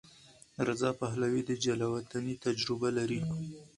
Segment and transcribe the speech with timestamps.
[0.67, 3.21] رضا پهلوي د جلاوطنۍ تجربه لري.